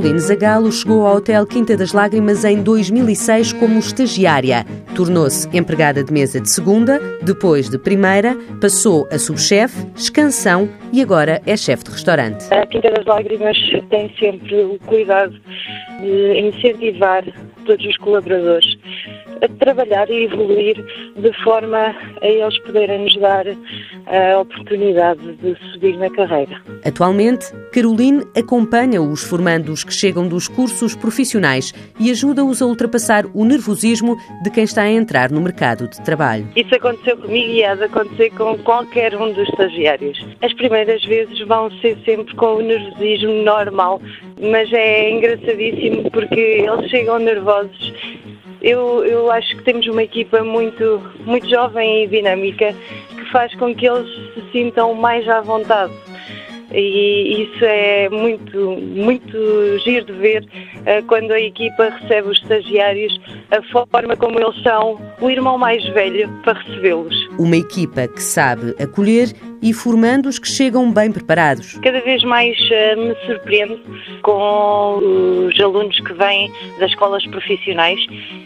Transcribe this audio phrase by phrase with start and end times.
[0.00, 4.64] Caroline Zagalo chegou ao Hotel Quinta das Lágrimas em 2006 como estagiária.
[4.94, 11.42] Tornou-se empregada de mesa de segunda, depois de primeira, passou a subchefe, escansão e agora
[11.44, 12.46] é chefe de restaurante.
[12.50, 13.58] A Quinta das Lágrimas
[13.90, 15.38] tem sempre o cuidado
[16.00, 17.22] de incentivar
[17.66, 18.79] todos os colaboradores
[19.42, 20.76] a trabalhar e evoluir
[21.16, 23.44] de forma a eles poderem nos dar
[24.06, 26.60] a oportunidade de subir na carreira.
[26.84, 33.44] Atualmente, Caroline acompanha os formandos que chegam dos cursos profissionais e ajuda-os a ultrapassar o
[33.44, 36.48] nervosismo de quem está a entrar no mercado de trabalho.
[36.56, 40.24] Isso aconteceu comigo e há de acontecer com qualquer um dos estagiários.
[40.42, 44.00] As primeiras vezes vão ser sempre com o nervosismo normal,
[44.40, 47.92] mas é engraçadíssimo porque eles chegam nervosos
[48.62, 52.74] eu, eu acho que temos uma equipa muito, muito jovem e dinâmica
[53.08, 55.92] que faz com que eles se sintam mais à vontade.
[56.72, 63.20] E isso é muito, muito giro de ver uh, quando a equipa recebe os estagiários,
[63.50, 67.28] a forma como eles são, o irmão mais velho para recebê-los.
[67.38, 69.32] Uma equipa que sabe acolher
[69.62, 71.74] e formando os que chegam bem preparados.
[71.82, 73.78] Cada vez mais uh, me surpreendo
[74.22, 74.98] com
[75.48, 78.00] os alunos que vêm das escolas profissionais.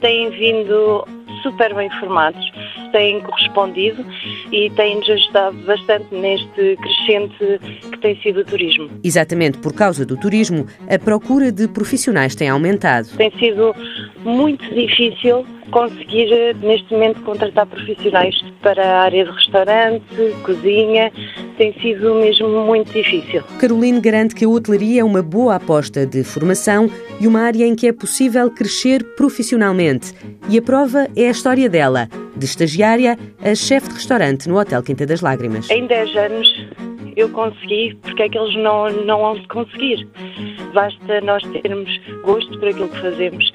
[0.00, 1.06] Têm vindo
[1.42, 2.44] super bem formados,
[2.92, 4.04] têm correspondido
[4.52, 7.60] e têm-nos ajudado bastante neste crescente
[7.90, 8.90] que tem sido o turismo.
[9.02, 13.08] Exatamente por causa do turismo, a procura de profissionais tem aumentado.
[13.16, 13.74] Tem sido
[14.24, 20.02] muito difícil conseguir neste momento contratar profissionais para a área de restaurante,
[20.42, 21.12] cozinha,
[21.60, 23.42] tem sido mesmo muito difícil.
[23.60, 27.76] Caroline garante que a hotelaria é uma boa aposta de formação e uma área em
[27.76, 30.14] que é possível crescer profissionalmente.
[30.48, 34.82] E a prova é a história dela, de estagiária a chefe de restaurante no Hotel
[34.82, 35.68] Quinta das Lágrimas.
[35.68, 36.66] Em 10 anos
[37.14, 40.08] eu consegui, porque é que eles não, não vão conseguir?
[40.72, 41.90] Basta nós termos
[42.24, 43.52] gosto por aquilo que fazemos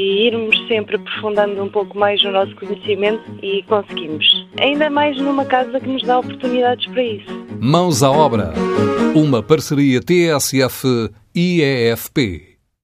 [0.00, 4.24] e irmos sempre aprofundando um pouco mais o nosso conhecimento e conseguimos.
[4.58, 7.46] Ainda mais numa casa que nos dá oportunidades para isso.
[7.60, 8.54] Mãos à obra.
[9.14, 10.80] Uma parceria TSF-IEFP.